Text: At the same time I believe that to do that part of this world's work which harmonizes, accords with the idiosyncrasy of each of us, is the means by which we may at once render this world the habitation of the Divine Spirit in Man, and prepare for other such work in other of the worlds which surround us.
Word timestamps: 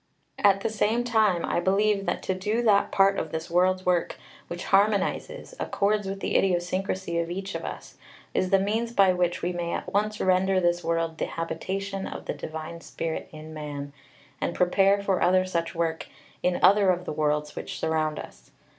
At 0.39 0.61
the 0.61 0.69
same 0.71 1.03
time 1.03 1.45
I 1.45 1.59
believe 1.59 2.07
that 2.07 2.23
to 2.23 2.33
do 2.33 2.63
that 2.63 2.91
part 2.91 3.19
of 3.19 3.31
this 3.31 3.51
world's 3.51 3.85
work 3.85 4.15
which 4.47 4.63
harmonizes, 4.63 5.53
accords 5.59 6.07
with 6.07 6.21
the 6.21 6.35
idiosyncrasy 6.37 7.19
of 7.19 7.29
each 7.29 7.53
of 7.53 7.63
us, 7.63 7.99
is 8.33 8.49
the 8.49 8.57
means 8.57 8.93
by 8.93 9.13
which 9.13 9.43
we 9.43 9.53
may 9.53 9.73
at 9.73 9.93
once 9.93 10.19
render 10.19 10.59
this 10.59 10.83
world 10.83 11.19
the 11.19 11.25
habitation 11.27 12.07
of 12.07 12.25
the 12.25 12.33
Divine 12.33 12.81
Spirit 12.81 13.29
in 13.31 13.53
Man, 13.53 13.93
and 14.41 14.55
prepare 14.55 15.03
for 15.03 15.21
other 15.21 15.45
such 15.45 15.75
work 15.75 16.07
in 16.41 16.57
other 16.63 16.89
of 16.89 17.05
the 17.05 17.13
worlds 17.13 17.55
which 17.55 17.79
surround 17.79 18.17
us. 18.17 18.49